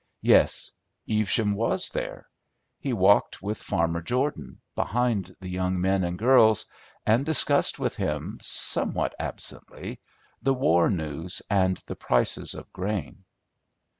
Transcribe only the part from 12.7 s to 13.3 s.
grain.